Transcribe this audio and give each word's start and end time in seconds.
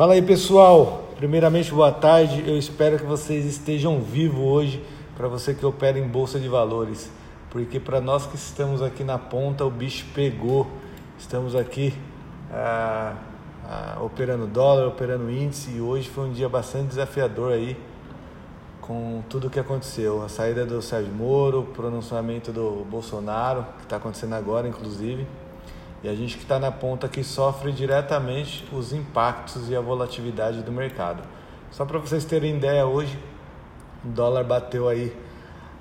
Fala 0.00 0.14
aí 0.14 0.22
pessoal, 0.22 1.10
primeiramente 1.16 1.70
boa 1.74 1.92
tarde, 1.92 2.42
eu 2.48 2.56
espero 2.56 2.98
que 2.98 3.04
vocês 3.04 3.44
estejam 3.44 4.00
vivos 4.00 4.40
hoje, 4.40 4.82
para 5.14 5.28
você 5.28 5.52
que 5.52 5.66
opera 5.66 5.98
em 5.98 6.08
Bolsa 6.08 6.40
de 6.40 6.48
Valores, 6.48 7.10
porque 7.50 7.78
para 7.78 8.00
nós 8.00 8.24
que 8.24 8.34
estamos 8.34 8.80
aqui 8.80 9.04
na 9.04 9.18
ponta 9.18 9.62
o 9.62 9.70
bicho 9.70 10.06
pegou, 10.14 10.66
estamos 11.18 11.54
aqui 11.54 11.92
ah, 12.50 13.14
ah, 13.62 13.98
operando 14.00 14.46
dólar, 14.46 14.86
operando 14.86 15.30
índice. 15.30 15.72
E 15.72 15.82
hoje 15.82 16.08
foi 16.08 16.30
um 16.30 16.32
dia 16.32 16.48
bastante 16.48 16.86
desafiador 16.86 17.52
aí 17.52 17.76
com 18.80 19.22
tudo 19.28 19.48
o 19.48 19.50
que 19.50 19.60
aconteceu, 19.60 20.22
a 20.24 20.30
saída 20.30 20.64
do 20.64 20.80
Sérgio 20.80 21.12
Moro, 21.12 21.60
o 21.60 21.66
pronunciamento 21.66 22.50
do 22.50 22.86
Bolsonaro, 22.90 23.66
que 23.76 23.82
está 23.82 23.96
acontecendo 23.96 24.32
agora 24.32 24.66
inclusive, 24.66 25.26
e 26.02 26.08
a 26.08 26.14
gente 26.14 26.36
que 26.36 26.42
está 26.42 26.58
na 26.58 26.72
ponta 26.72 27.08
que 27.08 27.22
sofre 27.22 27.72
diretamente 27.72 28.66
os 28.72 28.92
impactos 28.92 29.68
e 29.68 29.76
a 29.76 29.80
volatilidade 29.80 30.62
do 30.62 30.72
mercado. 30.72 31.22
Só 31.70 31.84
para 31.84 31.98
vocês 31.98 32.24
terem 32.24 32.56
ideia, 32.56 32.86
hoje 32.86 33.18
o 34.04 34.08
dólar 34.08 34.44
bateu 34.44 34.88
aí 34.88 35.14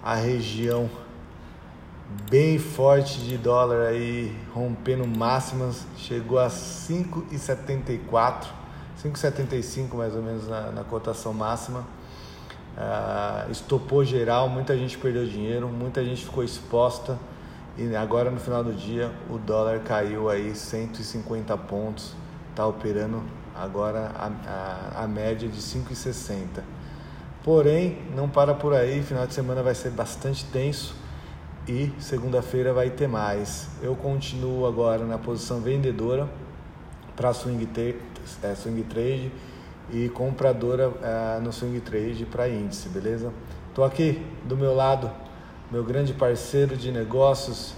a 0.03 0.15
região 0.15 0.89
bem 2.29 2.59
forte 2.59 3.19
de 3.19 3.37
dólar 3.37 3.87
aí, 3.87 4.35
rompendo 4.53 5.07
máximas, 5.07 5.85
chegou 5.95 6.39
a 6.39 6.47
5,74, 6.47 8.47
5,75 9.01 9.93
mais 9.93 10.15
ou 10.15 10.21
menos 10.21 10.47
na, 10.47 10.71
na 10.71 10.83
cotação 10.83 11.33
máxima. 11.33 11.85
Uh, 12.77 13.51
estopou 13.51 14.05
geral, 14.05 14.47
muita 14.47 14.77
gente 14.77 14.97
perdeu 14.97 15.25
dinheiro, 15.25 15.67
muita 15.67 16.03
gente 16.03 16.23
ficou 16.23 16.43
exposta 16.43 17.17
e 17.79 17.95
agora 17.95 18.29
no 18.29 18.39
final 18.41 18.61
do 18.61 18.73
dia 18.73 19.09
o 19.29 19.37
dólar 19.37 19.79
caiu 19.79 20.29
aí 20.29 20.53
150 20.53 21.55
pontos, 21.59 22.13
está 22.49 22.67
operando 22.67 23.23
agora 23.55 24.11
a, 24.15 24.97
a, 24.97 25.03
a 25.05 25.07
média 25.07 25.47
de 25.47 25.61
5,60. 25.61 26.61
Porém, 27.41 27.99
não 28.13 28.27
para 28.27 28.53
por 28.53 28.73
aí, 28.73 29.01
final 29.01 29.25
de 29.25 29.33
semana 29.33 29.63
vai 29.63 29.73
ser 29.73 29.91
bastante 29.91 30.43
tenso 30.45 30.93
e 31.65 31.89
segunda-feira 31.99 32.73
vai 32.73 32.89
ter 32.89 33.07
mais. 33.07 33.69
Eu 33.81 33.95
continuo 33.95 34.67
agora 34.67 35.05
na 35.05 35.17
posição 35.17 35.61
vendedora 35.61 36.29
para 37.15 37.33
swing, 37.33 37.65
é, 38.43 38.55
swing 38.55 38.83
trade 38.83 39.31
e 39.89 40.09
compradora 40.09 40.91
é, 41.01 41.39
no 41.39 41.53
swing 41.53 41.79
trade 41.79 42.25
para 42.25 42.49
índice, 42.49 42.89
beleza? 42.89 43.31
Estou 43.69 43.85
aqui 43.85 44.21
do 44.43 44.57
meu 44.57 44.75
lado 44.75 45.09
meu 45.71 45.83
grande 45.83 46.13
parceiro 46.13 46.75
de 46.75 46.91
negócios 46.91 47.75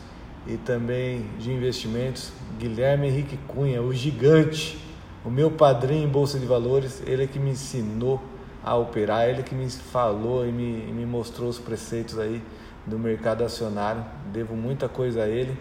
e 0.48 0.58
também 0.58 1.26
de 1.38 1.52
investimentos, 1.52 2.32
Guilherme 2.58 3.08
Henrique 3.08 3.38
Cunha, 3.48 3.82
o 3.82 3.94
gigante, 3.94 4.78
o 5.24 5.30
meu 5.30 5.52
padrinho 5.52 6.04
em 6.04 6.08
Bolsa 6.08 6.40
de 6.40 6.46
Valores, 6.46 7.02
ele 7.06 7.24
é 7.24 7.28
que 7.28 7.40
me 7.40 7.52
ensinou 7.52 8.22
a 8.64 8.76
operar, 8.76 9.28
ele 9.28 9.42
é 9.42 9.44
que 9.44 9.56
me 9.56 9.70
falou 9.70 10.48
e 10.48 10.52
me, 10.52 10.92
me 10.92 11.06
mostrou 11.06 11.50
os 11.50 11.60
preceitos 11.60 12.18
aí 12.18 12.42
do 12.86 12.98
mercado 12.98 13.44
acionário. 13.44 14.04
Devo 14.32 14.56
muita 14.56 14.88
coisa 14.90 15.24
a 15.24 15.28
ele 15.28 15.58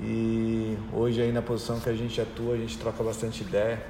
e 0.00 0.76
hoje 0.92 1.20
aí 1.20 1.32
na 1.32 1.42
posição 1.42 1.78
que 1.78 1.88
a 1.88 1.94
gente 1.94 2.20
atua, 2.20 2.54
a 2.54 2.56
gente 2.56 2.76
troca 2.78 3.02
bastante 3.02 3.42
ideia 3.42 3.80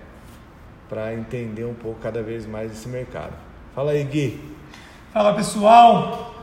para 0.89 1.15
entender 1.15 1.65
um 1.65 1.75
pouco 1.75 2.01
cada 2.01 2.23
vez 2.23 2.47
mais 2.47 2.71
esse 2.71 2.89
mercado. 2.89 3.33
Fala 3.75 3.93
aí, 3.93 4.05
Gui. 4.05 4.53
Fala 5.13 5.35
pessoal, 5.35 6.35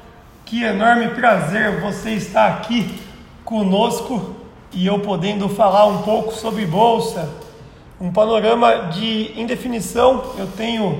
que 0.45 0.63
enorme 0.63 1.09
prazer 1.09 1.79
você 1.79 2.11
estar 2.11 2.47
aqui 2.47 2.99
conosco 3.49 4.35
e 4.71 4.85
eu 4.85 4.99
podendo 4.99 5.49
falar 5.49 5.87
um 5.87 6.03
pouco 6.03 6.31
sobre 6.31 6.67
bolsa. 6.67 7.27
Um 7.99 8.11
panorama 8.11 8.91
de 8.91 9.33
indefinição. 9.41 10.35
Eu 10.37 10.45
tenho 10.45 10.99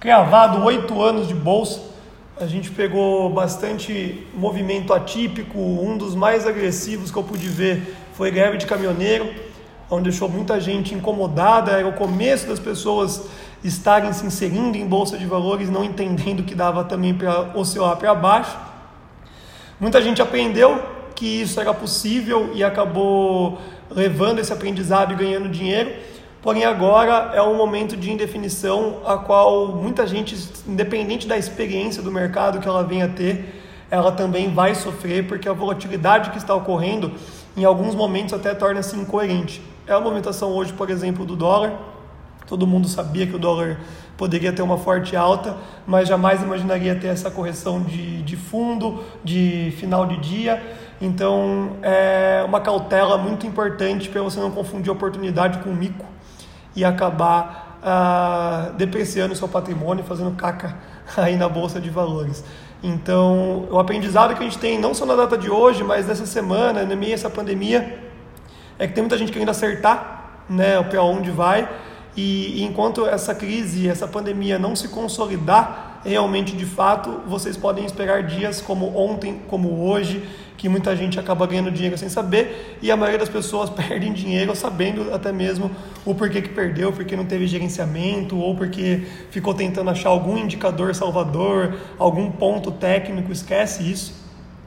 cravado 0.00 0.64
oito 0.64 1.00
anos 1.00 1.28
de 1.28 1.34
bolsa. 1.34 1.80
A 2.40 2.46
gente 2.46 2.68
pegou 2.72 3.30
bastante 3.30 4.26
movimento 4.34 4.92
atípico. 4.92 5.56
Um 5.56 5.96
dos 5.96 6.16
mais 6.16 6.48
agressivos 6.48 7.12
que 7.12 7.16
eu 7.16 7.22
pude 7.22 7.46
ver 7.46 7.96
foi 8.14 8.32
greve 8.32 8.56
de 8.56 8.66
caminhoneiro, 8.66 9.32
onde 9.88 10.10
deixou 10.10 10.28
muita 10.28 10.58
gente 10.60 10.92
incomodada. 10.94 11.70
Era 11.70 11.86
o 11.86 11.92
começo 11.92 12.48
das 12.48 12.58
pessoas 12.58 13.28
estarem 13.62 14.12
se 14.12 14.26
inserindo 14.26 14.76
em 14.76 14.84
bolsa 14.84 15.16
de 15.16 15.26
valores, 15.26 15.70
não 15.70 15.84
entendendo 15.84 16.42
que 16.42 16.56
dava 16.56 16.82
também 16.82 17.14
para 17.14 17.52
oscilar 17.54 17.96
para 17.98 18.12
baixo. 18.16 18.58
Muita 19.78 20.02
gente 20.02 20.20
aprendeu 20.20 20.93
que 21.14 21.42
isso 21.42 21.60
era 21.60 21.72
possível 21.72 22.50
e 22.54 22.64
acabou 22.64 23.58
levando 23.90 24.38
esse 24.38 24.52
aprendizado 24.52 25.12
e 25.12 25.16
ganhando 25.16 25.48
dinheiro. 25.48 25.92
Porém, 26.42 26.64
agora 26.64 27.32
é 27.34 27.40
um 27.40 27.56
momento 27.56 27.96
de 27.96 28.12
indefinição, 28.12 28.98
a 29.06 29.16
qual 29.16 29.68
muita 29.68 30.06
gente, 30.06 30.36
independente 30.66 31.26
da 31.26 31.38
experiência 31.38 32.02
do 32.02 32.12
mercado 32.12 32.58
que 32.58 32.68
ela 32.68 32.84
venha 32.84 33.06
a 33.06 33.08
ter, 33.08 33.62
ela 33.90 34.12
também 34.12 34.52
vai 34.52 34.74
sofrer, 34.74 35.26
porque 35.26 35.48
a 35.48 35.52
volatilidade 35.52 36.30
que 36.30 36.36
está 36.36 36.54
ocorrendo, 36.54 37.12
em 37.56 37.64
alguns 37.64 37.94
momentos, 37.94 38.34
até 38.34 38.54
torna-se 38.54 38.94
incoerente. 38.96 39.62
É 39.86 39.92
a 39.92 40.00
movimentação 40.00 40.50
hoje, 40.52 40.72
por 40.72 40.90
exemplo, 40.90 41.24
do 41.24 41.36
dólar. 41.36 41.72
Todo 42.46 42.66
mundo 42.66 42.88
sabia 42.88 43.26
que 43.26 43.36
o 43.36 43.38
dólar 43.38 43.80
poderia 44.16 44.52
ter 44.52 44.62
uma 44.62 44.78
forte 44.78 45.16
alta, 45.16 45.56
mas 45.86 46.08
jamais 46.08 46.42
imaginaria 46.42 46.94
ter 46.94 47.08
essa 47.08 47.30
correção 47.30 47.82
de, 47.82 48.22
de 48.22 48.36
fundo, 48.36 49.02
de 49.22 49.74
final 49.78 50.06
de 50.06 50.16
dia. 50.18 50.62
Então, 51.00 51.76
é 51.82 52.44
uma 52.46 52.60
cautela 52.60 53.18
muito 53.18 53.46
importante 53.46 54.08
para 54.08 54.22
você 54.22 54.38
não 54.38 54.50
confundir 54.50 54.90
oportunidade 54.92 55.58
com 55.58 55.70
mico 55.70 56.06
e 56.76 56.84
acabar 56.84 57.78
ah, 57.82 58.70
depreciando 58.76 59.34
seu 59.34 59.48
patrimônio, 59.48 60.04
fazendo 60.04 60.30
caca 60.32 60.76
aí 61.16 61.36
na 61.36 61.48
bolsa 61.48 61.80
de 61.80 61.90
valores. 61.90 62.44
Então, 62.82 63.66
o 63.70 63.78
aprendizado 63.78 64.34
que 64.34 64.40
a 64.40 64.44
gente 64.44 64.58
tem, 64.58 64.78
não 64.78 64.94
só 64.94 65.06
na 65.06 65.16
data 65.16 65.38
de 65.38 65.50
hoje, 65.50 65.82
mas 65.82 66.06
nessa 66.06 66.26
semana, 66.26 66.84
no 66.84 66.96
meio 66.96 67.12
dessa 67.12 67.30
pandemia, 67.30 67.98
é 68.78 68.86
que 68.86 68.92
tem 68.92 69.02
muita 69.02 69.16
gente 69.16 69.32
querendo 69.32 69.48
acertar 69.48 70.42
né, 70.48 70.82
para 70.82 71.02
onde 71.02 71.30
vai 71.30 71.68
e, 72.16 72.62
enquanto 72.62 73.06
essa 73.06 73.34
crise, 73.34 73.88
essa 73.88 74.06
pandemia 74.06 74.58
não 74.58 74.76
se 74.76 74.88
consolidar 74.88 76.00
realmente 76.04 76.54
de 76.54 76.66
fato, 76.66 77.22
vocês 77.26 77.56
podem 77.56 77.84
esperar 77.84 78.22
dias 78.22 78.60
como 78.60 78.96
ontem, 78.96 79.40
como 79.48 79.88
hoje, 79.88 80.22
que 80.56 80.68
muita 80.68 80.94
gente 80.94 81.18
acaba 81.18 81.46
ganhando 81.46 81.70
dinheiro 81.70 81.98
sem 81.98 82.08
saber 82.08 82.78
e 82.80 82.90
a 82.90 82.96
maioria 82.96 83.18
das 83.18 83.28
pessoas 83.28 83.68
perdem 83.70 84.12
dinheiro 84.12 84.54
sabendo 84.54 85.12
até 85.12 85.32
mesmo 85.32 85.70
o 86.04 86.14
porquê 86.14 86.40
que 86.40 86.50
perdeu, 86.50 86.92
porque 86.92 87.16
não 87.16 87.24
teve 87.24 87.46
gerenciamento 87.46 88.38
ou 88.38 88.54
porque 88.54 89.02
ficou 89.30 89.54
tentando 89.54 89.90
achar 89.90 90.10
algum 90.10 90.36
indicador 90.36 90.94
salvador, 90.94 91.74
algum 91.98 92.30
ponto 92.30 92.70
técnico, 92.70 93.32
esquece 93.32 93.90
isso. 93.90 94.24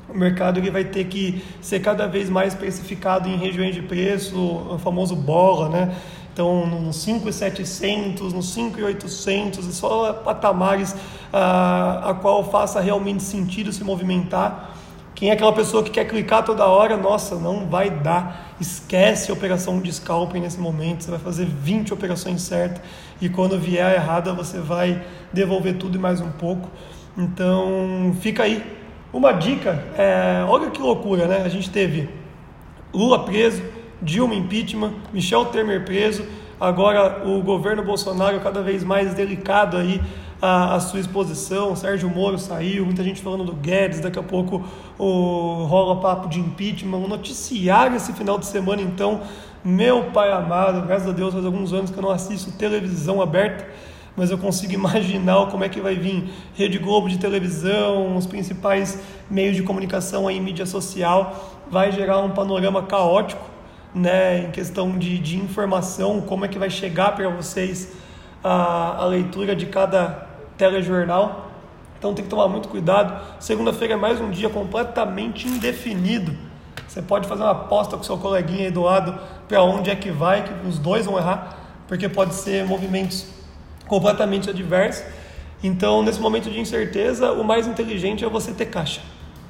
O 0.09 0.17
mercado 0.17 0.59
ele 0.59 0.71
vai 0.71 0.85
ter 0.85 1.05
que 1.05 1.43
ser 1.61 1.81
cada 1.81 2.07
vez 2.07 2.29
mais 2.29 2.55
precificado 2.55 3.27
em 3.27 3.37
regiões 3.37 3.75
de 3.75 3.81
preço, 3.81 4.37
o 4.37 4.79
famoso 4.79 5.15
bola, 5.15 5.67
né? 5.67 5.95
Então, 6.37 6.67
nos 6.67 6.97
5,700, 6.97 8.31
nos 8.31 8.53
5,800, 8.53 9.73
só 9.73 10.13
patamares 10.13 10.95
ah, 11.33 12.11
a 12.11 12.13
qual 12.13 12.43
faça 12.43 12.79
realmente 12.79 13.23
sentido 13.23 13.73
se 13.73 13.83
movimentar. 13.83 14.75
Quem 15.15 15.31
é 15.31 15.33
aquela 15.33 15.51
pessoa 15.51 15.83
que 15.83 15.89
quer 15.89 16.05
clicar 16.05 16.45
toda 16.45 16.63
hora, 16.67 16.95
nossa, 16.95 17.33
não 17.37 17.65
vai 17.65 17.89
dar. 17.89 18.53
Esquece 18.61 19.31
a 19.31 19.33
operação 19.33 19.81
de 19.81 19.91
scalping 19.91 20.41
nesse 20.41 20.59
momento. 20.59 21.05
Você 21.05 21.09
vai 21.09 21.19
fazer 21.19 21.45
20 21.45 21.95
operações 21.95 22.43
certas 22.43 22.83
e 23.19 23.27
quando 23.29 23.57
vier 23.57 23.83
a 23.83 23.95
errada, 23.95 24.31
você 24.31 24.59
vai 24.59 25.03
devolver 25.33 25.79
tudo 25.79 25.97
e 25.97 25.99
mais 25.99 26.21
um 26.21 26.29
pouco. 26.29 26.69
Então, 27.17 28.15
fica 28.21 28.43
aí. 28.43 28.63
Uma 29.11 29.31
dica, 29.31 29.83
é, 29.97 30.45
olha 30.47 30.69
que 30.69 30.79
loucura, 30.79 31.25
né? 31.25 31.41
A 31.43 31.49
gente 31.49 31.71
teve 31.71 32.07
Lula 32.93 33.25
preso, 33.25 33.63
Dilma 34.01 34.35
impeachment, 34.35 34.93
Michel 35.11 35.45
Temer 35.45 35.83
preso, 35.83 36.25
agora 36.59 37.27
o 37.27 37.41
governo 37.41 37.83
Bolsonaro 37.83 38.39
cada 38.39 38.61
vez 38.61 38.83
mais 38.83 39.13
delicado 39.13 39.77
aí 39.77 40.01
a, 40.41 40.75
a, 40.75 40.79
sua 40.79 40.99
exposição, 40.99 41.75
Sérgio 41.75 42.09
Moro 42.09 42.37
saiu, 42.37 42.85
muita 42.85 43.03
gente 43.03 43.21
falando 43.21 43.43
do 43.43 43.53
Guedes, 43.53 43.99
daqui 43.99 44.19
a 44.19 44.23
pouco 44.23 44.63
o, 44.97 45.63
rola 45.63 45.99
papo 45.99 46.29
de 46.29 46.39
impeachment, 46.39 46.97
um 46.97 47.07
noticiário 47.07 47.95
esse 47.97 48.13
final 48.13 48.37
de 48.37 48.45
semana 48.45 48.81
então, 48.81 49.21
meu 49.63 50.11
pai 50.11 50.31
amado, 50.31 50.85
graças 50.85 51.09
a 51.09 51.11
Deus 51.11 51.33
faz 51.33 51.43
alguns 51.43 51.73
anos 51.73 51.89
que 51.89 51.97
eu 51.97 52.03
não 52.03 52.11
assisto 52.11 52.51
televisão 52.51 53.19
aberta, 53.19 53.67
mas 54.15 54.29
eu 54.29 54.37
consigo 54.37 54.73
imaginar 54.73 55.47
como 55.47 55.63
é 55.63 55.69
que 55.69 55.81
vai 55.81 55.95
vir 55.95 56.29
Rede 56.53 56.77
Globo 56.77 57.09
de 57.09 57.17
televisão, 57.17 58.15
os 58.15 58.27
principais 58.27 59.01
meios 59.29 59.55
de 59.55 59.63
comunicação 59.63 60.27
aí, 60.27 60.39
mídia 60.39 60.67
social, 60.67 61.63
vai 61.69 61.91
gerar 61.91 62.19
um 62.19 62.29
panorama 62.29 62.83
caótico, 62.83 63.56
né, 63.93 64.45
em 64.45 64.51
questão 64.51 64.97
de, 64.97 65.17
de 65.19 65.37
informação, 65.37 66.21
como 66.21 66.45
é 66.45 66.47
que 66.47 66.59
vai 66.59 66.69
chegar 66.69 67.15
para 67.15 67.29
vocês 67.29 67.93
a, 68.43 69.03
a 69.03 69.05
leitura 69.05 69.55
de 69.55 69.65
cada 69.65 70.27
telejornal. 70.57 71.51
Então 71.97 72.13
tem 72.13 72.23
que 72.23 72.29
tomar 72.29 72.47
muito 72.47 72.67
cuidado. 72.67 73.19
Segunda-feira 73.39 73.95
é 73.95 73.97
mais 73.97 74.21
um 74.21 74.29
dia 74.29 74.49
completamente 74.49 75.47
indefinido. 75.47 76.31
Você 76.87 77.01
pode 77.01 77.27
fazer 77.27 77.43
uma 77.43 77.51
aposta 77.51 77.97
com 77.97 78.03
seu 78.03 78.17
coleguinha 78.17 78.65
aí 78.65 78.71
do 78.71 78.81
lado 78.81 79.19
para 79.47 79.61
onde 79.63 79.89
é 79.89 79.95
que 79.95 80.11
vai, 80.11 80.43
que 80.43 80.67
os 80.67 80.79
dois 80.79 81.05
vão 81.05 81.17
errar. 81.17 81.55
porque 81.87 82.09
pode 82.09 82.33
ser 82.35 82.65
movimentos 82.65 83.27
completamente 83.87 84.49
adversos. 84.49 85.05
Então, 85.63 86.03
nesse 86.03 86.19
momento 86.19 86.49
de 86.49 86.59
incerteza, 86.59 87.31
o 87.31 87.43
mais 87.43 87.65
inteligente 87.65 88.25
é 88.25 88.29
você 88.29 88.51
ter 88.51 88.65
caixa. 88.65 89.01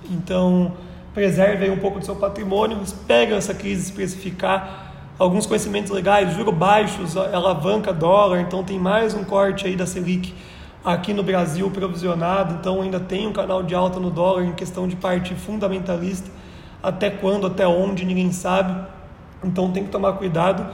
Então, 0.09 0.73
preserve 1.17 1.65
aí 1.65 1.71
um 1.71 1.79
pouco 1.79 1.97
do 1.97 2.05
seu 2.05 2.15
patrimônio, 2.15 2.79
espere 2.83 3.33
essa 3.33 3.51
crise 3.51 3.85
se 3.85 3.91
precificar. 3.91 4.93
Alguns 5.17 5.47
conhecimentos 5.47 5.91
legais, 5.91 6.31
juro 6.35 6.51
baixos, 6.51 7.17
alavanca 7.17 7.91
dólar, 7.91 8.41
então 8.41 8.63
tem 8.63 8.77
mais 8.77 9.15
um 9.15 9.23
corte 9.23 9.65
aí 9.65 9.75
da 9.75 9.87
Selic 9.87 10.31
aqui 10.85 11.15
no 11.15 11.23
Brasil 11.23 11.71
provisionado, 11.71 12.53
então 12.59 12.83
ainda 12.83 12.99
tem 12.99 13.25
um 13.25 13.33
canal 13.33 13.63
de 13.63 13.73
alta 13.73 13.99
no 13.99 14.11
dólar 14.11 14.43
em 14.43 14.51
questão 14.51 14.87
de 14.87 14.95
parte 14.95 15.33
fundamentalista, 15.33 16.29
até 16.83 17.09
quando, 17.09 17.47
até 17.47 17.67
onde, 17.67 18.05
ninguém 18.05 18.31
sabe, 18.31 18.79
então 19.43 19.71
tem 19.71 19.85
que 19.85 19.89
tomar 19.89 20.13
cuidado 20.13 20.67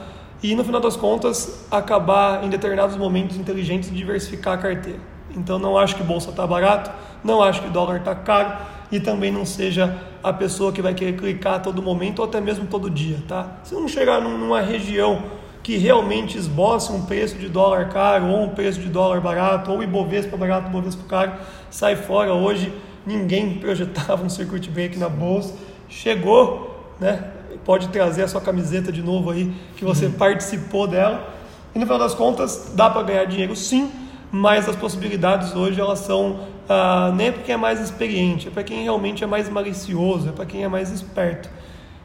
e 0.44 0.56
no 0.56 0.66
final 0.66 0.82
das 0.82 0.98
contas 0.98 1.66
acabar 1.72 2.44
em 2.44 2.50
determinados 2.50 2.98
momentos 2.98 3.38
inteligentes 3.38 3.90
diversificar 3.90 4.56
a 4.56 4.58
carteira. 4.58 5.00
Então 5.38 5.58
não 5.58 5.78
acho 5.78 5.96
que 5.96 6.04
bolsa 6.04 6.32
está 6.32 6.46
barato, 6.46 6.92
não 7.24 7.42
acho 7.42 7.62
que 7.62 7.70
dólar 7.70 8.00
está 8.00 8.14
caro 8.14 8.73
e 8.94 9.00
também 9.00 9.32
não 9.32 9.44
seja 9.44 9.98
a 10.22 10.32
pessoa 10.32 10.72
que 10.72 10.80
vai 10.80 10.94
querer 10.94 11.18
clicar 11.18 11.56
a 11.56 11.60
todo 11.60 11.82
momento 11.82 12.20
ou 12.20 12.26
até 12.26 12.40
mesmo 12.40 12.68
todo 12.68 12.92
dia, 12.92 13.18
tá? 13.28 13.58
Se 13.64 13.74
não 13.74 13.88
chegar 13.88 14.22
numa 14.22 14.62
região 14.62 15.24
que 15.64 15.78
realmente 15.78 16.38
esboce 16.38 16.92
um 16.92 17.04
preço 17.04 17.36
de 17.40 17.50
dólar 17.50 17.90
caro 17.90 18.28
ou 18.28 18.44
um 18.44 18.50
preço 18.50 18.80
de 18.80 18.90
dólar 18.90 19.20
barato 19.20 19.72
ou 19.72 19.82
Ibovespa 19.82 20.38
barato, 20.38 20.68
Ibovespa 20.68 21.04
caro, 21.10 21.32
sai 21.72 21.96
fora. 21.96 22.36
Hoje 22.36 22.72
ninguém 23.04 23.56
projetava 23.58 24.24
um 24.24 24.30
circuit 24.30 24.70
break 24.70 25.00
na 25.00 25.10
bolsa, 25.10 25.56
chegou, 25.90 26.94
né? 27.00 27.32
Pode 27.66 27.88
trazer 27.88 28.22
a 28.22 28.28
sua 28.28 28.42
camiseta 28.42 28.92
de 28.92 29.02
novo 29.02 29.32
aí 29.32 29.52
que 29.76 29.84
você 29.84 30.06
uhum. 30.06 30.12
participou 30.12 30.86
dela. 30.86 31.34
E 31.74 31.80
no 31.80 31.86
final 31.86 31.98
das 31.98 32.14
contas, 32.14 32.74
dá 32.76 32.92
para 32.92 33.02
ganhar 33.02 33.26
dinheiro 33.26 33.56
sim, 33.56 33.90
mas 34.32 34.70
as 34.70 34.76
possibilidades 34.76 35.56
hoje 35.56 35.82
elas 35.82 36.00
são 36.00 36.53
ah, 36.70 37.12
nem 37.16 37.28
é 37.28 37.32
porque 37.32 37.52
é 37.52 37.58
mais 37.58 37.80
experiente, 37.80 38.48
é 38.48 38.52
para 38.52 38.64
quem 38.64 38.84
realmente 38.84 39.24
é 39.24 39.28
mais 39.28 39.50
malicioso, 39.50 40.30
é 40.30 40.32
para 40.32 40.46
quem 40.46 40.64
é 40.64 40.68
mais 40.68 40.92
esperto. 40.92 41.50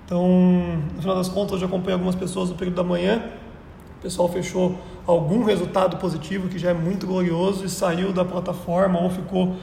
Então, 0.05 0.27
no 0.95 1.01
final 1.01 1.17
das 1.17 1.29
contas, 1.29 1.53
eu 1.53 1.59
já 1.59 1.67
acompanhei 1.67 1.93
algumas 1.93 2.15
pessoas 2.15 2.49
no 2.51 2.57
período 2.57 2.77
da 2.77 2.85
manhã, 2.85 3.23
o 3.99 4.03
pessoal 4.03 4.29
fechou 4.29 4.79
algum 5.07 5.45
resultado 5.45 5.97
positivo 5.97 6.49
que 6.49 6.59
já 6.59 6.71
é 6.71 6.75
muito 6.75 7.07
glorioso 7.07 7.65
e 7.65 7.69
saiu 7.69 8.13
da 8.13 8.25
plataforma 8.25 9.01
ou 9.01 9.11
ficou 9.11 9.57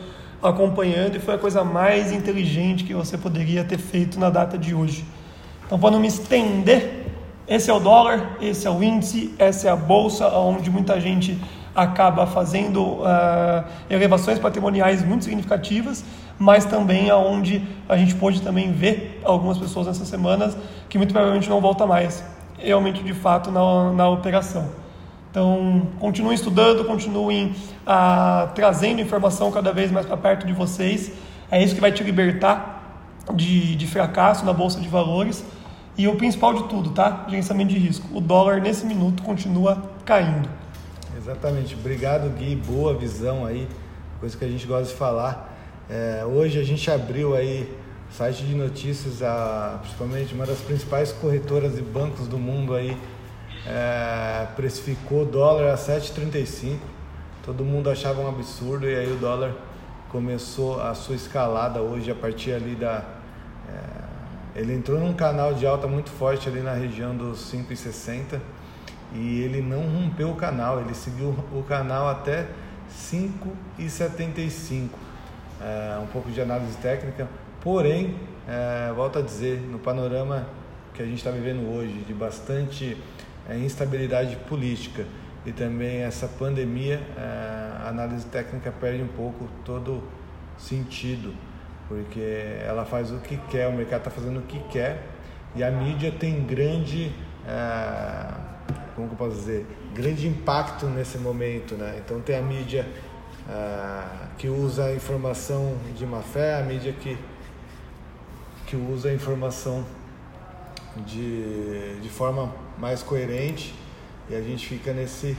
acompanhando 0.44 1.15
e 1.15 1.19
foi 1.19 1.36
a 1.36 1.38
coisa 1.38 1.63
mais 1.63 2.12
inteligente 2.12 2.83
que 2.83 2.94
você 2.94 3.18
poderia 3.18 3.63
ter 3.63 3.77
feito 3.77 4.19
na 4.19 4.30
data 4.30 4.57
de 4.57 4.75
hoje. 4.75 5.06
Então, 5.65 5.80
para 5.80 5.92
não 5.92 6.00
me 6.00 6.07
estender, 6.07 7.06
esse 7.47 7.69
é 7.69 7.74
o 7.74 7.80
dólar, 7.80 8.38
esse 8.42 8.68
é 8.68 8.69
o 8.69 8.83
índice, 8.83 9.33
essa 9.38 9.68
é 9.68 9.71
a 9.71 9.75
bolsa, 9.75 10.27
onde 10.27 10.69
muita 10.69 11.00
gente 11.00 11.39
acaba 11.75 12.25
fazendo 12.25 12.81
uh, 12.81 13.63
elevações 13.89 14.39
patrimoniais 14.39 15.04
muito 15.04 15.25
significativas, 15.25 16.06
mas 16.39 16.63
também 16.66 17.10
aonde 17.10 17.62
a 17.89 17.98
gente 17.98 18.16
pode 18.16 18.42
também 18.42 18.72
ver 18.72 19.22
algumas 19.24 19.57
pessoas 19.57 19.88
nessas 19.88 20.07
semanas 20.07 20.56
que 20.88 20.98
muito 20.98 21.12
provavelmente 21.12 21.50
não 21.50 21.60
volta 21.60 21.86
mais, 21.86 22.24
realmente 22.57 23.04
de 23.04 23.13
fato 23.13 23.51
na, 23.51 23.92
na 23.92 24.10
operação. 24.10 24.69
Então, 25.30 25.89
continuem 26.00 26.33
estudando, 26.33 26.86
continuem 26.86 27.54
uh, 27.86 28.48
trazendo 28.56 29.01
informação 29.01 29.51
cada 29.51 29.74
vez 29.74 29.92
mais 29.92 30.06
para 30.06 30.16
perto 30.16 30.48
de 30.48 30.54
vocês. 30.54 31.12
É 31.51 31.62
isso 31.62 31.75
que 31.75 31.81
vai 31.81 31.92
te 31.92 32.01
libertar 32.04 33.04
de, 33.33 33.75
de 33.75 33.86
fracasso 33.86 34.45
na 34.45 34.54
bolsa 34.54 34.80
de 34.80 34.88
valores. 34.88 35.44
E 35.98 36.07
o 36.07 36.16
principal 36.16 36.54
de 36.54 36.63
tudo, 36.63 36.92
tá? 36.92 37.25
Gerenciamento 37.28 37.74
de 37.74 37.80
risco. 37.80 38.07
O 38.18 38.21
dólar 38.21 38.62
nesse 38.62 38.86
minuto 38.86 39.24
continua 39.24 39.81
caindo. 40.06 40.48
Exatamente. 41.25 41.74
Obrigado, 41.74 42.30
Gui. 42.38 42.56
Boa 42.56 42.94
visão 42.94 43.48
aí. 43.48 43.68
Coisa 44.19 44.38
que 44.38 44.45
a 44.45 44.48
gente 44.48 44.68
gosta 44.68 44.94
de 44.94 44.94
falar. 44.94 45.57
É, 45.89 46.24
hoje 46.24 46.60
a 46.60 46.63
gente 46.63 46.92
abriu 46.92 47.36
aí 47.36 47.75
site 48.12 48.44
de 48.44 48.54
notícias, 48.54 49.24
a, 49.24 49.80
principalmente 49.81 50.36
uma 50.36 50.45
das 50.45 50.60
principais 50.60 51.12
corretoras 51.12 51.80
e 51.80 51.81
bancos 51.81 52.27
do 52.27 52.38
mundo 52.38 52.75
aí, 52.75 52.95
é, 53.66 54.45
precificou 54.56 55.24
o 55.24 55.25
dólar 55.25 55.74
a 55.74 55.75
7,35. 55.75 56.77
Todo 57.44 57.66
mundo 57.66 57.89
achava 57.89 58.21
um 58.21 58.30
absurdo 58.30 58.88
e 58.88 58.95
aí 58.95 59.12
o 59.12 59.16
dólar 59.16 59.51
começou 60.10 60.80
a 60.80 60.94
sua 60.94 61.16
escalada 61.16 61.81
hoje 61.81 62.12
a 62.12 62.16
partir 62.16 62.51
ali 62.51 62.75
da. 62.75 63.04
É, 63.68 64.60
ele 64.60 64.75
entrou 64.75 65.00
num 65.00 65.16
canal 65.16 65.56
de 65.56 65.66
alta 65.66 65.88
muito 65.88 66.12
forte 66.12 66.48
ali 66.48 66.60
na 66.60 66.74
região 66.74 67.18
dos 67.18 67.51
5,60 67.51 68.39
e 69.13 69.42
ele 69.42 69.62
não 69.62 69.81
rompeu 69.81 70.30
o 70.31 70.36
canal, 70.36 70.81
ele 70.81 70.94
seguiu 70.94 71.36
o 71.54 71.63
canal 71.63 72.07
até 72.07 72.48
5,75. 72.92 74.90
É, 75.62 75.98
um 76.02 76.07
pouco 76.07 76.30
de 76.30 76.42
análise 76.42 76.78
técnica, 76.78 77.28
porém, 77.62 78.16
é, 78.48 78.92
volto 78.94 79.19
a 79.19 79.22
dizer, 79.22 79.60
no 79.62 79.80
panorama 79.80 80.46
que 80.94 81.02
a 81.02 81.06
gente 81.06 81.18
está 81.18 81.31
vivendo 81.31 81.74
hoje, 81.74 82.04
de 82.06 82.13
bastante 82.13 82.98
é, 83.50 83.57
instabilidade 83.57 84.36
política 84.48 85.06
e 85.46 85.52
também 85.52 86.02
essa 86.02 86.28
pandemia, 86.28 87.02
é, 87.18 87.86
a 87.86 87.90
análise 87.90 88.25
técnica 88.25 88.72
perde 88.72 89.04
um 89.04 89.07
pouco 89.07 89.48
todo 89.63 90.04
sentido, 90.57 91.34
porque 91.88 92.60
ela 92.66 92.86
faz 92.86 93.12
o 93.12 93.18
que 93.18 93.38
quer, 93.50 93.68
o 93.68 93.74
mercado 93.74 94.00
está 94.00 94.12
fazendo 94.12 94.40
o 94.40 94.44
que 94.44 94.60
quer 94.69 95.04
e 95.56 95.63
a 95.63 95.72
mídia 95.72 96.12
tem 96.12 96.44
grande 96.44 97.12
é, 97.48 98.44
como 98.95 99.09
eu 99.12 99.15
posso 99.15 99.36
dizer, 99.36 99.65
grande 99.94 100.27
impacto 100.27 100.86
nesse 100.86 101.18
momento, 101.18 101.75
né? 101.75 102.01
Então 102.03 102.21
tem 102.21 102.38
a 102.38 102.42
mídia 102.42 102.88
ah, 103.50 104.27
que 104.38 104.47
usa 104.47 104.86
a 104.86 104.95
informação 104.95 105.77
de 105.95 106.06
má 106.06 106.21
fé, 106.21 106.59
a 106.59 106.63
mídia 106.63 106.94
que, 106.94 107.18
que 108.65 108.75
usa 108.75 109.09
a 109.09 109.13
informação 109.13 109.86
de, 111.06 112.00
de 112.00 112.09
forma 112.09 112.53
mais 112.77 113.03
coerente 113.03 113.75
e 114.30 114.36
a 114.36 114.42
gente 114.42 114.65
fica 114.65 114.94
nesse, 114.94 115.38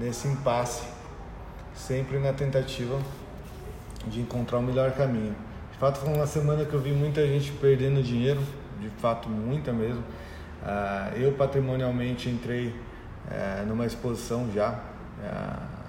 nesse 0.00 0.26
impasse, 0.26 0.84
sempre 1.74 2.18
na 2.18 2.32
tentativa 2.32 2.98
de 4.06 4.20
encontrar 4.20 4.58
o 4.58 4.62
melhor 4.62 4.92
caminho. 4.92 5.34
De 5.72 5.78
fato, 5.78 5.98
foi 5.98 6.12
uma 6.12 6.26
semana 6.26 6.64
que 6.64 6.74
eu 6.74 6.80
vi 6.80 6.92
muita 6.92 7.26
gente 7.26 7.52
perdendo 7.52 8.02
dinheiro, 8.02 8.40
de 8.80 8.88
fato, 8.88 9.28
muita 9.28 9.72
mesmo. 9.72 10.02
Uh, 10.62 11.18
eu 11.18 11.32
patrimonialmente 11.32 12.28
entrei 12.28 12.68
uh, 12.68 13.66
numa 13.66 13.84
exposição 13.84 14.48
já. 14.54 14.70
Uh, 15.18 15.82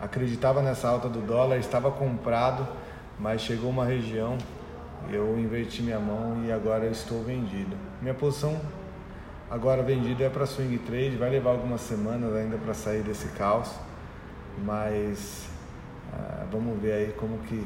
acreditava 0.00 0.62
nessa 0.62 0.88
alta 0.88 1.08
do 1.08 1.20
dólar, 1.20 1.58
estava 1.58 1.90
comprado, 1.90 2.66
mas 3.18 3.40
chegou 3.40 3.70
uma 3.70 3.84
região, 3.84 4.38
eu 5.10 5.38
inverti 5.38 5.82
minha 5.82 5.98
mão 5.98 6.44
e 6.44 6.52
agora 6.52 6.86
estou 6.86 7.22
vendido. 7.24 7.76
Minha 8.00 8.14
posição 8.14 8.60
agora 9.50 9.82
vendida 9.82 10.24
é 10.24 10.28
para 10.28 10.46
swing 10.46 10.78
trade, 10.78 11.16
vai 11.16 11.30
levar 11.30 11.50
algumas 11.50 11.80
semanas 11.80 12.34
ainda 12.34 12.56
para 12.58 12.74
sair 12.74 13.02
desse 13.02 13.28
caos, 13.28 13.70
mas 14.64 15.48
vamos 16.50 16.80
ver 16.80 16.92
aí 16.92 17.12
como 17.18 17.38
que 17.38 17.64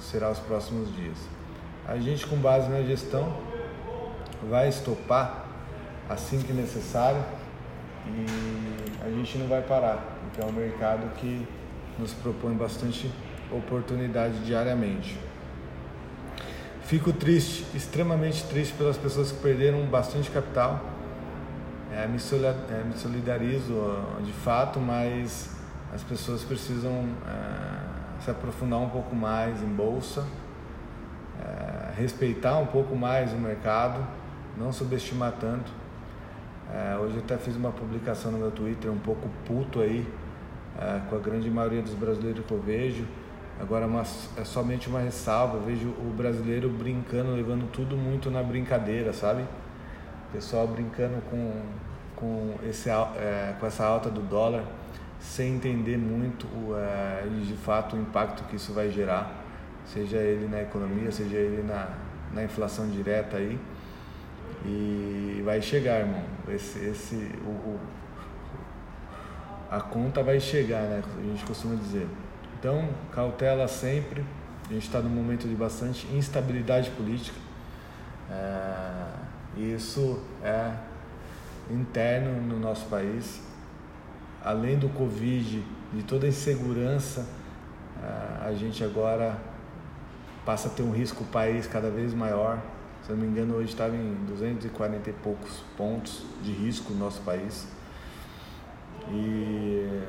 será 0.00 0.30
os 0.30 0.38
próximos 0.38 0.94
dias. 0.94 1.18
A 1.86 1.98
gente 1.98 2.26
com 2.26 2.36
base 2.36 2.68
na 2.68 2.82
gestão 2.82 3.36
vai 4.44 4.68
estopar 4.68 5.46
assim 6.08 6.40
que 6.40 6.52
necessário 6.52 7.22
e 8.06 9.04
a 9.04 9.10
gente 9.10 9.38
não 9.38 9.48
vai 9.48 9.62
parar, 9.62 9.98
porque 10.22 10.40
é 10.40 10.44
um 10.44 10.52
mercado 10.52 11.12
que 11.16 11.46
nos 11.98 12.12
propõe 12.12 12.54
bastante 12.54 13.10
oportunidade 13.50 14.38
diariamente. 14.44 15.18
Fico 16.82 17.12
triste, 17.12 17.66
extremamente 17.74 18.44
triste 18.44 18.74
pelas 18.74 18.96
pessoas 18.96 19.32
que 19.32 19.40
perderam 19.40 19.84
bastante 19.86 20.30
capital. 20.30 20.84
É, 21.92 22.06
me, 22.06 22.16
é, 22.16 22.96
solidarizo 22.96 23.74
de 24.22 24.32
fato, 24.32 24.78
mas 24.78 25.56
as 25.92 26.02
pessoas 26.02 26.42
precisam 26.42 27.08
é, 27.26 28.22
se 28.22 28.30
aprofundar 28.30 28.78
um 28.80 28.88
pouco 28.88 29.16
mais 29.16 29.62
em 29.62 29.66
bolsa, 29.66 30.24
é, 31.40 32.00
respeitar 32.00 32.58
um 32.58 32.66
pouco 32.66 32.94
mais 32.94 33.32
o 33.32 33.36
mercado 33.36 34.06
não 34.56 34.72
subestimar 34.72 35.32
tanto. 35.38 35.70
É, 36.72 36.96
hoje 36.98 37.16
eu 37.16 37.22
até 37.22 37.36
fiz 37.36 37.54
uma 37.56 37.70
publicação 37.70 38.32
no 38.32 38.38
meu 38.38 38.50
Twitter 38.50 38.90
um 38.90 38.98
pouco 38.98 39.28
puto 39.46 39.80
aí 39.80 40.06
é, 40.78 41.00
com 41.08 41.16
a 41.16 41.18
grande 41.18 41.50
maioria 41.50 41.82
dos 41.82 41.94
brasileiros 41.94 42.44
que 42.44 42.52
eu 42.52 42.60
vejo. 42.60 43.04
Agora 43.58 43.86
uma, 43.86 44.02
é 44.36 44.44
somente 44.44 44.88
uma 44.88 45.00
ressalva, 45.00 45.56
eu 45.56 45.62
vejo 45.62 45.88
o 45.88 46.12
brasileiro 46.14 46.68
brincando, 46.68 47.34
levando 47.34 47.70
tudo 47.72 47.96
muito 47.96 48.30
na 48.30 48.42
brincadeira, 48.42 49.12
sabe? 49.14 49.42
O 49.42 50.32
pessoal 50.32 50.66
brincando 50.66 51.22
com, 51.30 51.62
com, 52.14 52.54
esse, 52.68 52.90
é, 52.90 53.54
com 53.58 53.66
essa 53.66 53.84
alta 53.84 54.10
do 54.10 54.20
dólar, 54.20 54.62
sem 55.18 55.54
entender 55.54 55.96
muito 55.96 56.46
é, 56.76 57.26
de 57.42 57.56
fato 57.56 57.96
o 57.96 58.00
impacto 58.00 58.44
que 58.44 58.56
isso 58.56 58.74
vai 58.74 58.90
gerar, 58.90 59.42
seja 59.86 60.18
ele 60.18 60.46
na 60.48 60.60
economia, 60.60 61.10
seja 61.10 61.36
ele 61.36 61.62
na, 61.62 61.88
na 62.34 62.44
inflação 62.44 62.90
direta 62.90 63.38
aí. 63.38 63.58
E 64.64 65.42
vai 65.44 65.60
chegar, 65.60 66.00
irmão. 66.00 66.24
Esse, 66.48 66.78
esse, 66.78 67.14
o, 67.44 67.50
o, 67.50 67.80
a 69.70 69.80
conta 69.80 70.22
vai 70.22 70.40
chegar, 70.40 70.82
né? 70.82 71.02
A 71.18 71.22
gente 71.22 71.44
costuma 71.44 71.74
dizer. 71.74 72.06
Então, 72.58 72.88
cautela 73.12 73.68
sempre. 73.68 74.24
A 74.68 74.72
gente 74.72 74.86
está 74.86 75.00
num 75.00 75.10
momento 75.10 75.46
de 75.46 75.54
bastante 75.54 76.06
instabilidade 76.14 76.90
política. 76.90 77.38
É, 78.30 79.06
isso 79.56 80.20
é 80.42 80.72
interno 81.70 82.40
no 82.40 82.58
nosso 82.58 82.86
país. 82.86 83.40
Além 84.42 84.78
do 84.78 84.88
Covid, 84.88 85.62
de 85.92 86.02
toda 86.02 86.26
a 86.26 86.28
insegurança, 86.28 87.26
é, 88.02 88.48
a 88.48 88.52
gente 88.54 88.82
agora 88.82 89.36
passa 90.44 90.68
a 90.68 90.70
ter 90.70 90.82
um 90.82 90.92
risco 90.92 91.24
país 91.24 91.66
cada 91.66 91.90
vez 91.90 92.14
maior. 92.14 92.60
Se 93.06 93.12
não 93.12 93.18
me 93.20 93.26
engano, 93.28 93.54
hoje 93.54 93.68
estava 93.68 93.94
em 93.94 94.14
240 94.26 95.10
e 95.10 95.12
poucos 95.12 95.62
pontos 95.76 96.24
de 96.42 96.50
risco 96.50 96.92
no 96.92 96.98
nosso 96.98 97.20
país. 97.20 97.68
E 99.08 100.02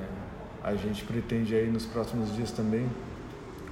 a 0.63 0.73
gente 0.73 1.05
pretende 1.05 1.53
aí 1.53 1.69
nos 1.69 1.85
próximos 1.85 2.35
dias 2.35 2.51
também 2.51 2.89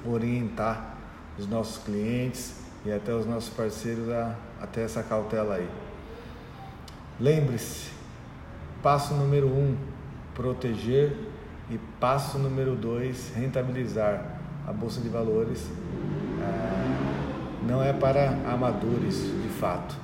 orientar 0.05 0.95
os 1.39 1.47
nossos 1.47 1.83
clientes 1.83 2.61
e 2.85 2.91
até 2.91 3.15
os 3.15 3.25
nossos 3.25 3.49
parceiros 3.49 4.07
a, 4.09 4.35
a 4.61 4.67
ter 4.67 4.81
essa 4.81 5.01
cautela 5.01 5.55
aí. 5.55 5.67
Lembre-se, 7.19 7.89
passo 8.83 9.15
número 9.15 9.47
um, 9.47 9.75
proteger 10.35 11.17
e 11.71 11.79
passo 11.99 12.37
número 12.37 12.75
dois, 12.75 13.33
rentabilizar. 13.35 14.33
A 14.67 14.73
Bolsa 14.73 14.99
de 14.99 15.09
Valores 15.09 15.69
não 17.67 17.83
é 17.83 17.91
para 17.91 18.29
amadores 18.47 19.23
de 19.41 19.49
fato. 19.59 19.95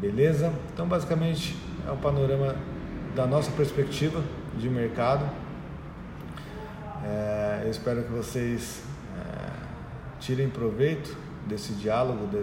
Beleza? 0.00 0.52
Então 0.72 0.86
basicamente 0.86 1.56
é 1.86 1.90
o 1.90 1.96
panorama 1.96 2.56
da 3.14 3.26
nossa 3.26 3.50
perspectiva 3.52 4.22
de 4.56 4.68
mercado. 4.68 5.24
É, 7.04 7.62
eu 7.64 7.70
espero 7.70 8.02
que 8.02 8.12
vocês 8.12 8.82
é, 9.18 9.50
tirem 10.18 10.48
proveito 10.48 11.16
desse 11.46 11.72
diálogo 11.72 12.26
de, 12.26 12.42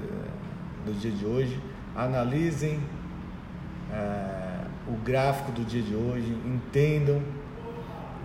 do 0.85 0.99
dia 0.99 1.11
de 1.11 1.25
hoje, 1.25 1.61
analisem 1.95 2.79
é, 3.91 4.65
o 4.87 4.93
gráfico 5.03 5.51
do 5.51 5.63
dia 5.63 5.81
de 5.81 5.95
hoje, 5.95 6.35
entendam, 6.45 7.21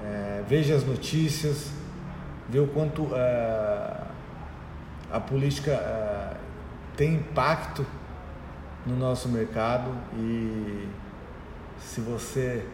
é, 0.05 0.43
vejam 0.49 0.77
as 0.77 0.85
notícias, 0.85 1.73
vê 2.49 2.59
o 2.59 2.67
quanto 2.67 3.09
é, 3.15 4.12
a 5.13 5.21
política 5.21 5.73
é, 5.73 6.37
tem 6.97 7.17
impacto 7.17 7.85
no 8.87 8.97
nosso 8.97 9.29
mercado 9.29 9.91
e 10.17 10.89
se 11.79 12.01
você 12.01 12.67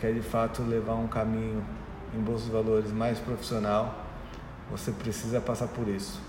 quer 0.00 0.12
de 0.12 0.20
fato 0.20 0.62
levar 0.62 0.94
um 0.94 1.06
caminho 1.06 1.64
em 2.12 2.20
bolsa 2.20 2.46
de 2.46 2.50
valores 2.50 2.90
mais 2.90 3.20
profissional, 3.20 4.04
você 4.68 4.90
precisa 4.90 5.40
passar 5.40 5.68
por 5.68 5.86
isso. 5.86 6.20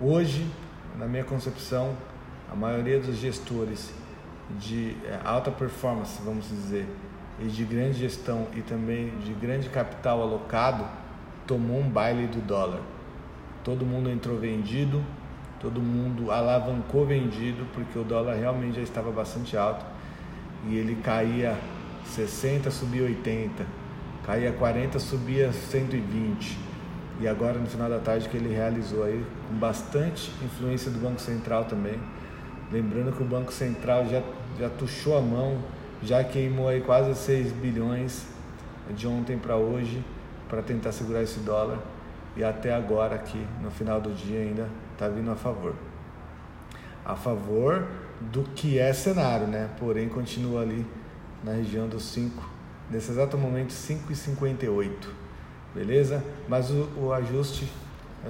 Hoje, 0.00 0.48
na 0.96 1.06
minha 1.06 1.24
concepção, 1.24 1.96
a 2.50 2.54
maioria 2.54 3.00
dos 3.00 3.16
gestores 3.16 3.92
de 4.60 4.96
é, 5.04 5.20
alta 5.24 5.50
performance, 5.50 6.20
vamos 6.24 6.48
dizer, 6.48 6.86
e 7.40 7.46
de 7.46 7.64
grande 7.64 7.98
gestão 7.98 8.46
e 8.54 8.62
também 8.62 9.10
de 9.18 9.32
grande 9.34 9.68
capital 9.68 10.22
alocado, 10.22 10.84
tomou 11.46 11.80
um 11.80 11.88
baile 11.88 12.28
do 12.28 12.40
dólar. 12.40 12.80
Todo 13.68 13.84
mundo 13.84 14.08
entrou 14.08 14.38
vendido, 14.38 15.04
todo 15.60 15.78
mundo 15.78 16.30
alavancou 16.30 17.04
vendido, 17.04 17.66
porque 17.74 17.98
o 17.98 18.02
dólar 18.02 18.36
realmente 18.36 18.76
já 18.76 18.80
estava 18.80 19.10
bastante 19.10 19.58
alto 19.58 19.84
e 20.66 20.78
ele 20.78 20.94
caía 21.02 21.54
60, 22.06 22.70
subia 22.70 23.02
80, 23.02 23.66
caía 24.24 24.52
40, 24.52 24.98
subia 24.98 25.52
120. 25.52 26.58
E 27.20 27.28
agora 27.28 27.58
no 27.58 27.66
final 27.66 27.90
da 27.90 27.98
tarde 27.98 28.26
que 28.30 28.38
ele 28.38 28.54
realizou 28.54 29.04
aí, 29.04 29.22
com 29.50 29.56
bastante 29.56 30.32
influência 30.42 30.90
do 30.90 30.98
Banco 30.98 31.20
Central 31.20 31.66
também. 31.66 32.00
Lembrando 32.72 33.12
que 33.12 33.22
o 33.22 33.26
Banco 33.26 33.52
Central 33.52 34.06
já, 34.06 34.22
já 34.58 34.70
tuchou 34.70 35.18
a 35.18 35.20
mão, 35.20 35.58
já 36.02 36.24
queimou 36.24 36.68
aí 36.68 36.80
quase 36.80 37.14
6 37.14 37.52
bilhões 37.52 38.26
de 38.96 39.06
ontem 39.06 39.36
para 39.36 39.56
hoje 39.56 40.02
para 40.48 40.62
tentar 40.62 40.90
segurar 40.90 41.22
esse 41.22 41.40
dólar. 41.40 41.97
E 42.38 42.44
até 42.44 42.72
agora 42.72 43.16
aqui, 43.16 43.44
no 43.60 43.68
final 43.68 44.00
do 44.00 44.14
dia 44.14 44.38
ainda 44.38 44.68
está 44.92 45.08
vindo 45.08 45.28
a 45.28 45.34
favor. 45.34 45.74
A 47.04 47.16
favor 47.16 47.88
do 48.20 48.44
que 48.44 48.78
é 48.78 48.92
cenário, 48.92 49.48
né? 49.48 49.68
Porém, 49.76 50.08
continua 50.08 50.62
ali 50.62 50.86
na 51.42 51.50
região 51.50 51.88
dos 51.88 52.04
5, 52.04 52.48
nesse 52.88 53.10
exato 53.10 53.36
momento 53.36 53.70
5,58, 53.70 55.08
beleza? 55.74 56.22
Mas 56.48 56.70
o, 56.70 56.88
o 56.96 57.12
ajuste 57.12 57.68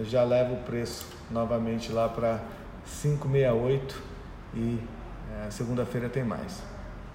já 0.05 0.25
leva 0.25 0.55
o 0.55 0.62
preço 0.62 1.07
novamente 1.31 1.93
lá 1.93 2.09
para 2.09 2.41
5,68 2.87 3.95
e 4.55 4.81
é, 5.45 5.50
segunda-feira 5.50 6.09
tem 6.09 6.25
mais. 6.25 6.62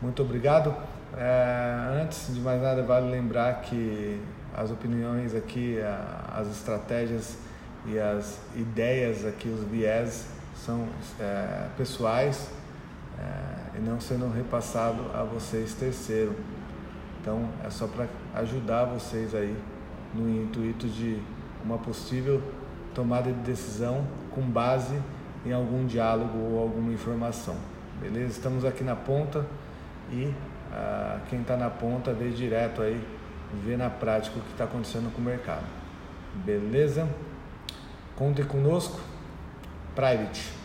Muito 0.04 0.22
obrigado. 0.22 0.76
É, 1.16 2.02
antes 2.04 2.36
de 2.36 2.42
mais 2.42 2.62
nada, 2.62 2.84
vale 2.84 3.10
lembrar 3.10 3.62
que 3.62 4.22
as 4.54 4.70
opiniões 4.70 5.34
aqui, 5.34 5.78
as 6.28 6.46
estratégias 6.50 7.38
e 7.86 7.98
as 7.98 8.38
ideias 8.54 9.26
aqui, 9.26 9.48
os 9.48 9.64
viés 9.64 10.28
são 10.58 10.90
é, 11.22 11.68
pessoais 11.78 12.50
é, 13.18 13.78
e 13.78 13.82
não 13.82 14.02
sendo 14.02 14.30
repassado 14.30 15.04
a 15.14 15.24
vocês 15.24 15.74
terceiro. 15.74 16.36
Então 17.22 17.48
é 17.66 17.70
só 17.70 17.88
para 17.88 18.06
ajudar 18.36 18.84
vocês 18.84 19.34
aí 19.34 19.56
no 20.14 20.30
intuito 20.30 20.86
de 20.86 21.18
uma 21.64 21.78
possível 21.78 22.44
tomada 22.94 23.32
de 23.32 23.40
decisão 23.40 24.06
com 24.32 24.42
base 24.42 25.00
em 25.46 25.54
algum 25.54 25.86
diálogo 25.86 26.38
ou 26.38 26.60
alguma 26.62 26.92
informação. 26.92 27.56
Beleza? 28.02 28.32
Estamos 28.34 28.66
aqui 28.66 28.84
na 28.84 28.98
ponta 28.98 29.46
e 30.12 30.34
ah, 30.72 31.20
quem 31.30 31.42
está 31.42 31.56
na 31.56 31.70
ponta 31.70 32.14
vê 32.14 32.30
direto 32.30 32.82
aí, 32.82 33.02
vê 33.64 33.78
na 33.78 33.90
prática 33.90 34.38
o 34.40 34.42
que 34.42 34.52
está 34.52 34.64
acontecendo 34.64 35.14
com 35.14 35.22
o 35.22 35.26
mercado. 35.26 35.66
Beleza? 36.34 37.08
Contem 38.16 38.46
conosco. 38.46 39.00
Private. 39.96 40.63